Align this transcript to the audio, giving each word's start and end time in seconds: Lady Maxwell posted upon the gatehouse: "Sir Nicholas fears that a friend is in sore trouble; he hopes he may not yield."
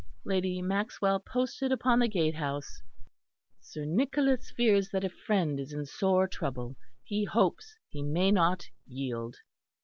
Lady 0.23 0.63
Maxwell 0.63 1.19
posted 1.19 1.71
upon 1.71 1.99
the 1.99 2.07
gatehouse: 2.07 2.81
"Sir 3.59 3.85
Nicholas 3.85 4.49
fears 4.49 4.89
that 4.89 5.03
a 5.03 5.09
friend 5.09 5.59
is 5.59 5.73
in 5.73 5.85
sore 5.85 6.27
trouble; 6.27 6.75
he 7.03 7.23
hopes 7.23 7.77
he 7.87 8.01
may 8.01 8.31
not 8.31 8.67
yield." 8.87 9.35